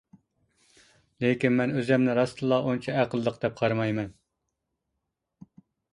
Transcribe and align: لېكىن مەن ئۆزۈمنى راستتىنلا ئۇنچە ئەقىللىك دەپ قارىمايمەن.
لېكىن 1.23 1.53
مەن 1.59 1.75
ئۆزۈمنى 1.75 2.15
راستتىنلا 2.19 2.59
ئۇنچە 2.71 2.97
ئەقىللىك 3.03 3.37
دەپ 3.45 3.61
قارىمايمەن. 3.61 4.11